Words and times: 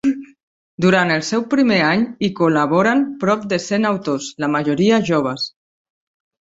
Durant 0.85 1.13
el 1.15 1.21
seu 1.27 1.43
primer 1.51 1.77
any 1.89 2.07
hi 2.23 2.31
col·laboraren 2.41 3.07
prop 3.25 3.47
de 3.53 3.63
cent 3.69 3.89
autors, 3.95 4.35
la 4.47 4.53
majoria 4.59 5.03
joves. 5.13 5.47